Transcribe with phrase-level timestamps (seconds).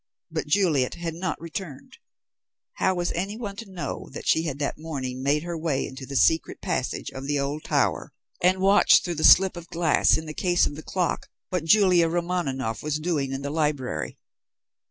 [0.31, 1.99] But Juliet had not returned.
[2.77, 6.15] How was anyone to know that she had that morning made her way into the
[6.15, 8.11] secret passage of the old tower,
[8.41, 12.09] and watched through the slip of glass in the case of the clock what Julia
[12.09, 14.17] Romaninov was doing in the library?